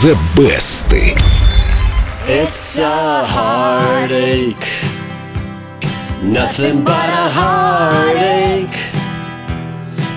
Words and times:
The 0.00 0.14
Best. 0.36 0.92
It's 2.28 2.78
a 2.78 3.24
heartache. 3.24 4.68
Nothing 6.22 6.84
but 6.84 7.08
a 7.08 7.28
heartache. 7.38 8.78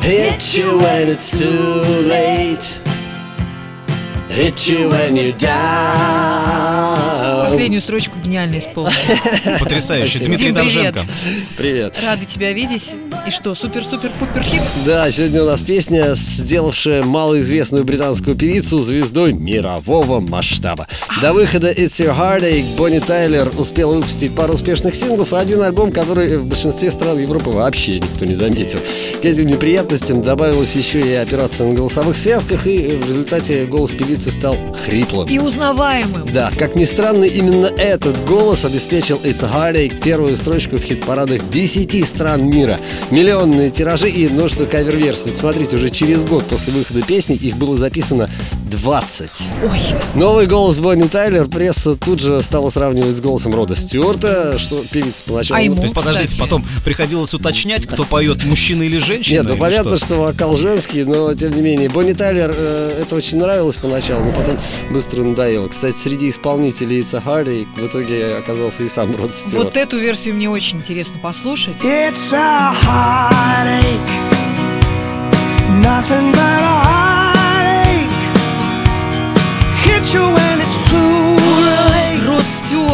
Hit 0.00 0.56
you 0.56 0.78
when 0.78 1.08
it's 1.08 1.30
too 1.38 1.82
late. 2.08 2.80
Hit 4.30 4.66
you 4.66 4.88
when 4.88 5.14
you're 5.14 5.36
down. 5.36 6.76
Последнюю 7.42 7.82
строчку 7.82 8.18
гениально 8.18 8.58
исполнил. 8.58 8.92
Потрясающе. 9.58 10.20
Дмитрий 10.20 10.52
Дим, 10.52 10.54
привет. 10.54 10.94
Довженко. 10.94 11.12
Привет. 11.58 12.00
Рады 12.02 12.24
тебя 12.24 12.52
видеть. 12.54 12.96
И 13.26 13.30
что, 13.30 13.54
супер-супер-пупер 13.54 14.42
хит? 14.42 14.62
Да, 14.84 15.10
сегодня 15.10 15.42
у 15.42 15.46
нас 15.46 15.62
песня, 15.62 16.14
сделавшая 16.14 17.02
малоизвестную 17.02 17.84
британскую 17.84 18.36
певицу 18.36 18.80
звездой 18.80 19.32
мирового 19.32 20.20
масштаба. 20.20 20.86
До 21.22 21.32
выхода 21.32 21.70
It's 21.70 22.00
Your 22.00 22.16
Heartache 22.16 22.76
Бонни 22.76 22.98
Тайлер 22.98 23.50
успела 23.56 23.94
выпустить 23.94 24.34
пару 24.34 24.54
успешных 24.54 24.94
синглов 24.94 25.32
и 25.32 25.36
один 25.36 25.62
альбом, 25.62 25.92
который 25.92 26.36
в 26.36 26.46
большинстве 26.46 26.90
стран 26.90 27.18
Европы 27.18 27.50
вообще 27.50 28.00
никто 28.00 28.24
не 28.24 28.34
заметил. 28.34 28.78
К 29.20 29.24
этим 29.24 29.46
неприятностям 29.46 30.22
добавилась 30.22 30.74
еще 30.74 31.00
и 31.00 31.14
операция 31.14 31.66
на 31.66 31.74
голосовых 31.74 32.16
связках, 32.16 32.66
и 32.66 32.96
в 32.96 33.06
результате 33.06 33.66
голос 33.66 33.90
певицы 33.90 34.30
стал 34.30 34.56
хриплым. 34.84 35.28
И 35.28 35.38
узнаваемым. 35.38 36.28
Да, 36.32 36.50
как 36.58 36.76
ни 36.76 36.84
странно, 36.84 37.24
именно 37.24 37.66
этот 37.66 38.24
голос 38.24 38.64
обеспечил 38.64 39.20
It's 39.24 39.44
a 39.44 39.72
Heartache 39.72 40.00
первую 40.00 40.36
строчку 40.36 40.76
в 40.76 40.82
хит-парадах 40.82 41.40
10 41.50 42.06
стран 42.06 42.48
мира. 42.48 42.78
Миллионные 43.10 43.70
тиражи 43.70 44.10
и 44.10 44.28
множество 44.28 44.66
кавер-версий. 44.66 45.30
Смотрите, 45.30 45.76
уже 45.76 45.90
через 45.90 46.24
год 46.24 46.44
после 46.46 46.72
выхода 46.72 47.02
песни 47.02 47.36
их 47.36 47.56
было 47.56 47.76
записано 47.76 48.28
20. 48.76 49.42
Ой, 49.64 49.80
Новый 50.14 50.46
голос 50.46 50.78
Бонни 50.78 51.08
Тайлер 51.08 51.46
пресса 51.46 51.94
тут 51.94 52.20
же 52.20 52.42
стала 52.42 52.68
сравнивать 52.68 53.16
с 53.16 53.20
голосом 53.20 53.54
Рода 53.54 53.74
Стюарта, 53.74 54.58
что 54.58 54.82
певица 54.90 55.22
поначалу... 55.24 55.58
А 55.58 55.62
ему? 55.62 55.76
То 55.76 55.82
есть, 55.82 55.94
подождите, 55.94 56.26
Кстати. 56.26 56.40
потом 56.40 56.66
приходилось 56.84 57.32
уточнять, 57.32 57.86
кто 57.86 58.04
поет, 58.04 58.44
мужчина 58.44 58.82
или 58.82 58.98
женщина? 58.98 59.38
Нет, 59.38 59.46
ну 59.46 59.56
понятно, 59.56 59.96
что? 59.96 60.06
что 60.06 60.16
вокал 60.16 60.56
женский, 60.56 61.04
но 61.04 61.34
тем 61.34 61.54
не 61.54 61.62
менее. 61.62 61.88
Бонни 61.88 62.12
Тайлер 62.12 62.54
э, 62.54 63.02
это 63.02 63.16
очень 63.16 63.38
нравилось 63.38 63.76
поначалу, 63.76 64.24
но 64.24 64.32
потом 64.32 64.58
быстро 64.90 65.22
надоело. 65.22 65.68
Кстати, 65.68 65.96
среди 65.96 66.28
исполнителей 66.28 67.00
It's 67.00 67.16
a 67.16 67.20
Heartache 67.20 67.66
в 67.76 67.86
итоге 67.86 68.36
оказался 68.36 68.82
и 68.82 68.88
сам 68.88 69.14
Род 69.16 69.34
Стюарт. 69.34 69.64
вот 69.64 69.76
эту 69.76 69.98
версию 69.98 70.34
мне 70.34 70.50
очень 70.50 70.78
интересно 70.78 71.18
послушать. 71.20 71.76
It's 71.82 72.32
a 72.32 72.74
heartache. 72.82 74.00
Nothing 75.82 76.32
but 76.32 76.62
a 76.62 76.85
get 79.96 80.12
you 80.12 80.45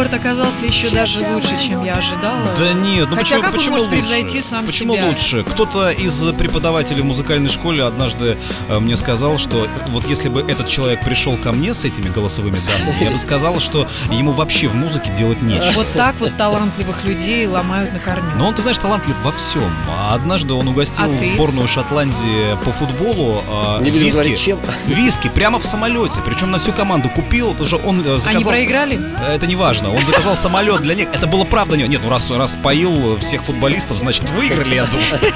Стюарт 0.00 0.14
оказался 0.14 0.64
еще 0.64 0.88
даже 0.88 1.18
лучше, 1.28 1.58
чем 1.62 1.84
я 1.84 1.92
ожидала. 1.92 2.40
Да 2.58 2.72
нет, 2.72 3.06
ну 3.10 3.16
Хотя 3.16 3.36
почему, 3.36 3.42
как 3.42 3.50
он 3.52 3.58
почему 3.58 3.72
может 3.72 3.86
лучше? 3.88 4.00
превзойти 4.00 4.40
сам 4.42 4.64
Почему 4.64 4.94
себя? 4.94 5.06
лучше? 5.06 5.42
Кто-то 5.42 5.90
из 5.90 6.22
преподавателей 6.38 7.02
в 7.02 7.04
музыкальной 7.04 7.50
школе 7.50 7.84
однажды 7.84 8.38
э, 8.70 8.78
мне 8.78 8.96
сказал, 8.96 9.36
что 9.36 9.66
вот 9.88 10.06
если 10.06 10.30
бы 10.30 10.40
этот 10.40 10.68
человек 10.68 11.04
пришел 11.04 11.36
ко 11.36 11.52
мне 11.52 11.74
с 11.74 11.84
этими 11.84 12.08
голосовыми 12.08 12.56
данными, 12.56 13.04
я 13.04 13.10
бы 13.10 13.18
сказала, 13.18 13.60
что 13.60 13.86
ему 14.10 14.32
вообще 14.32 14.68
в 14.68 14.74
музыке 14.74 15.12
делать 15.12 15.42
нечего. 15.42 15.70
Вот 15.74 15.92
так 15.92 16.18
вот 16.18 16.34
талантливых 16.34 17.04
людей 17.04 17.46
ломают 17.46 17.92
на 17.92 17.98
корню. 17.98 18.30
Но 18.38 18.48
он, 18.48 18.54
ты 18.54 18.62
знаешь, 18.62 18.78
талантлив 18.78 19.16
во 19.22 19.32
всем. 19.32 19.70
А 19.86 20.14
Однажды 20.14 20.54
он 20.54 20.66
угостил 20.66 21.04
А 21.04 21.08
ты? 21.08 21.34
сборную 21.34 21.68
Шотландии 21.68 22.56
по 22.64 22.72
футболу 22.72 23.42
э, 23.78 23.82
Не 23.82 23.90
виски, 23.90 24.12
говорить, 24.12 24.40
чем. 24.40 24.58
виски 24.86 25.28
прямо 25.28 25.58
в 25.58 25.64
самолете. 25.66 26.20
Причем 26.24 26.50
на 26.52 26.56
всю 26.58 26.72
команду 26.72 27.10
купил, 27.10 27.50
потому 27.50 27.66
что 27.68 27.76
он 27.86 28.00
э, 28.00 28.16
заказал... 28.16 28.28
Они 28.36 28.44
проиграли? 28.44 28.98
Э, 29.26 29.34
Это 29.34 29.46
не 29.46 29.56
важно. 29.56 29.89
Он 29.96 30.04
заказал 30.06 30.36
самолет 30.36 30.82
для 30.82 30.94
них. 30.94 31.08
Это 31.12 31.26
было 31.26 31.44
правда. 31.44 31.76
не- 31.76 31.86
Нет, 31.88 32.00
ну 32.04 32.10
раз, 32.10 32.30
раз 32.30 32.56
поил 32.62 33.16
всех 33.18 33.42
футболистов, 33.44 33.98
значит 33.98 34.28
выиграли, 34.30 34.74
я 34.76 34.86
думаю. 34.86 35.32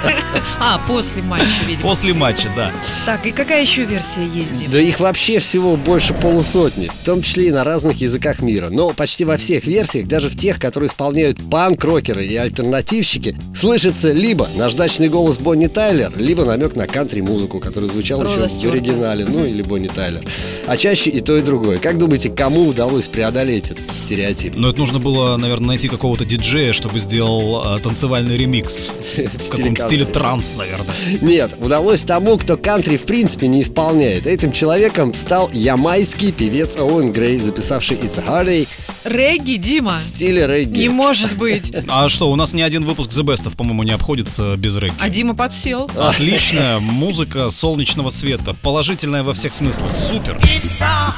А, 0.60 0.80
после 0.86 1.22
матча, 1.22 1.46
видимо. 1.66 1.82
После 1.82 2.14
матча, 2.14 2.48
да. 2.56 2.70
Так, 3.06 3.26
и 3.26 3.30
какая 3.32 3.60
еще 3.62 3.84
версия 3.84 4.24
есть? 4.26 4.70
Да 4.70 4.80
их 4.80 5.00
вообще 5.00 5.38
всего 5.38 5.76
больше 5.76 6.14
полусотни, 6.14 6.90
в 7.00 7.04
том 7.04 7.22
числе 7.22 7.48
и 7.48 7.50
на 7.50 7.64
разных 7.64 7.96
языках 8.00 8.40
мира. 8.40 8.68
Но 8.70 8.90
почти 8.92 9.24
во 9.24 9.36
всех 9.36 9.66
версиях, 9.66 10.06
даже 10.06 10.28
в 10.28 10.36
тех, 10.36 10.58
которые 10.58 10.88
исполняют 10.88 11.38
панк-рокеры 11.50 12.24
и 12.24 12.36
альтернативщики, 12.36 13.36
слышится 13.54 14.12
либо 14.12 14.48
наждачный 14.56 15.08
голос 15.08 15.38
Бонни 15.38 15.66
Тайлер, 15.66 16.12
либо 16.16 16.44
намек 16.44 16.76
на 16.76 16.86
кантри-музыку, 16.86 17.60
которая 17.60 17.90
звучала 17.90 18.22
еще 18.24 18.68
в 18.68 18.72
оригинале, 18.72 19.24
ну 19.26 19.44
или 19.44 19.62
Бонни 19.62 19.88
Тайлер. 19.88 20.22
А 20.66 20.76
чаще 20.76 21.10
и 21.10 21.20
то, 21.20 21.36
и 21.36 21.42
другое. 21.42 21.78
Как 21.78 21.98
думаете, 21.98 22.30
кому 22.30 22.68
удалось 22.68 23.08
преодолеть 23.08 23.70
этот 23.70 23.92
стереотип? 23.92 24.43
Но 24.54 24.70
это 24.70 24.78
нужно 24.78 24.98
было, 24.98 25.36
наверное, 25.36 25.68
найти 25.68 25.88
какого-то 25.88 26.24
диджея, 26.24 26.72
чтобы 26.72 27.00
сделал 27.00 27.76
э, 27.76 27.80
танцевальный 27.80 28.36
ремикс. 28.36 28.90
В 29.16 29.50
каком 29.50 29.76
стиле 29.76 30.04
транс, 30.04 30.54
наверное. 30.54 30.94
Нет, 31.20 31.56
удалось 31.58 32.02
тому, 32.02 32.38
кто 32.38 32.56
кантри 32.56 32.96
в 32.96 33.04
принципе 33.04 33.48
не 33.48 33.62
исполняет. 33.62 34.26
Этим 34.26 34.52
человеком 34.52 35.14
стал 35.14 35.50
ямайский 35.52 36.32
певец 36.32 36.76
Оуэн 36.76 37.12
Грей, 37.12 37.38
записавший 37.38 37.96
It's 37.96 38.22
a 38.26 38.66
Регги, 39.04 39.56
Дима? 39.56 39.98
в 39.98 40.02
стиле 40.02 40.46
регги. 40.46 40.80
Не 40.80 40.88
может 40.88 41.36
быть. 41.36 41.72
А 41.88 42.08
что, 42.08 42.30
у 42.30 42.36
нас 42.36 42.54
ни 42.54 42.62
один 42.62 42.84
выпуск 42.84 43.10
The 43.10 43.22
Best, 43.22 43.54
по-моему, 43.56 43.82
не 43.82 43.92
обходится 43.92 44.56
без 44.56 44.76
регги. 44.76 44.96
А 44.98 45.08
Дима 45.08 45.34
подсел. 45.34 45.90
Отличная 45.96 46.80
музыка 46.80 47.50
солнечного 47.50 48.10
света, 48.10 48.54
положительная 48.54 49.22
во 49.22 49.34
всех 49.34 49.52
смыслах, 49.52 49.94
супер. 49.94 50.36
It's 50.42 50.80
a 50.80 51.12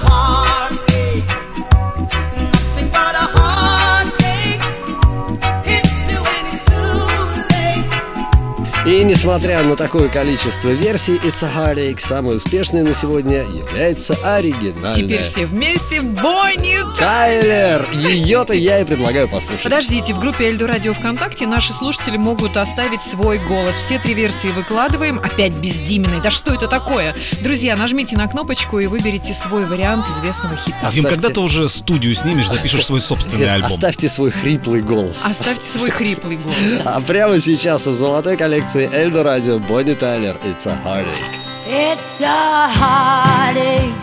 несмотря 9.07 9.63
на 9.63 9.77
такое 9.77 10.09
количество 10.09 10.69
версий, 10.71 11.17
It's 11.25 11.45
a 11.45 11.51
Heartache 11.51 12.01
самой 12.01 12.37
успешной 12.37 12.83
на 12.83 12.95
сегодня 12.95 13.39
является 13.43 14.15
оригинальная. 14.23 14.95
Теперь 14.95 15.23
все 15.23 15.47
вместе 15.47 16.01
Бонни 16.01 16.77
Тайлер! 16.99 17.87
Ее-то 17.93 18.53
я 18.53 18.81
и 18.81 18.85
предлагаю 18.85 19.29
послушать. 19.29 19.65
Подождите, 19.65 20.13
в 20.15 20.19
группе 20.19 20.47
Эльдо 20.49 20.67
Радио 20.67 20.93
ВКонтакте 20.93 21.47
наши 21.47 21.73
слушатели 21.73 22.17
могут 22.17 22.57
оставить 22.57 23.01
свой 23.01 23.39
голос. 23.39 23.77
Все 23.77 23.99
три 23.99 24.15
версии 24.15 24.49
выкладываем, 24.49 25.19
опять 25.21 25.53
без 25.53 25.75
Диминой. 25.75 26.21
Да 26.21 26.31
что 26.31 26.55
это 26.55 26.67
такое? 26.67 27.15
Друзья, 27.41 27.77
нажмите 27.77 28.17
на 28.17 28.27
кнопочку 28.29 28.79
и 28.81 28.87
выберите 28.87 29.35
свой 29.35 29.65
вариант 29.67 30.05
известного 30.19 30.57
хита. 30.57 30.91
Дим, 30.91 31.07
Оставьте- 31.07 31.09
когда 31.09 31.29
ты 31.31 31.41
уже 31.41 31.69
студию 31.69 32.15
снимешь, 32.15 32.49
запишешь 32.49 32.85
свой 32.87 33.01
собственный 33.01 33.43
Нет, 33.43 33.49
альбом? 33.51 33.71
Оставьте 33.73 34.09
свой 34.09 34.31
хриплый 34.31 34.81
голос. 34.83 35.23
Оставьте 35.25 35.65
свой 35.67 35.91
хриплый 35.91 36.37
голос. 36.37 36.57
да. 36.79 36.95
А 36.97 37.01
прямо 37.01 37.39
сейчас 37.41 37.87
из 37.87 37.95
золотой 37.95 38.37
коллекции 38.37 38.89
Эльдо 38.96 39.24
Радио 39.24 39.60
Бонни 39.60 39.94
Тайлер 39.94 40.38
It's 40.44 40.66
a 40.66 40.76
Heartache. 40.76 41.42
It's 41.68 42.22
a 42.22 42.68
heartache, 42.70 43.94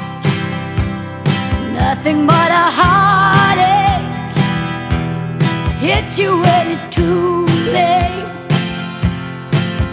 nothing 1.74 2.26
but 2.26 2.50
a 2.50 2.70
heartache. 2.78 4.06
Hits 5.80 6.18
you 6.18 6.40
when 6.40 6.70
it's 6.70 6.86
too 6.94 7.46
late, 7.72 8.28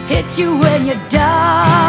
hits 0.08 0.38
you 0.38 0.58
when 0.58 0.86
you're 0.86 1.10
down. 1.10 1.89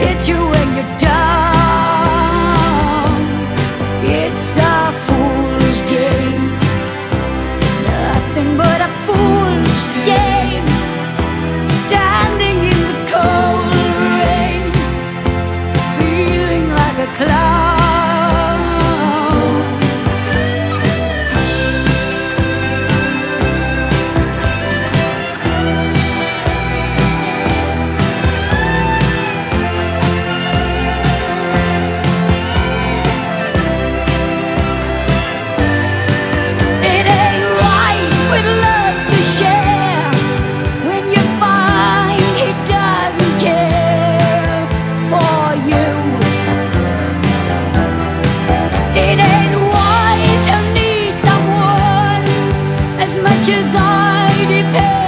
Hits 0.00 0.26
you 0.28 0.36
when 0.36 0.68
you're 0.76 0.96
down. 0.98 1.10
It's 4.02 4.56
a 4.56 4.92
fool's 5.06 5.78
game. 5.94 6.44
Nothing 7.84 8.50
but 8.56 8.80
a 8.80 8.90
fool's 9.06 9.82
game. 10.06 10.66
Standing 11.82 12.58
in 12.72 12.80
the 12.90 12.98
cold 13.12 13.74
rain, 14.16 14.62
feeling 15.98 16.66
like 16.80 16.98
a 17.06 17.10
clown. 17.18 17.79
depends. 54.50 54.99